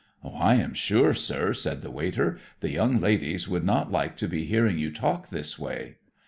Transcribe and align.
"I 0.25 0.55
am 0.55 0.73
sure, 0.73 1.13
sir," 1.13 1.53
said 1.53 1.83
the 1.83 1.91
waiter, 1.91 2.39
"the 2.61 2.71
young 2.71 2.99
ladies 2.99 3.47
would 3.47 3.63
not 3.63 3.91
like 3.91 4.17
to 4.17 4.27
be 4.27 4.45
hearing 4.45 4.79
you 4.79 4.91
talk 4.91 5.29
this 5.29 5.59
way." 5.59 5.97